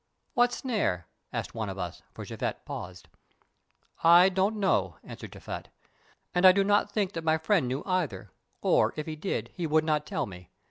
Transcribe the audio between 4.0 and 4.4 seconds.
"I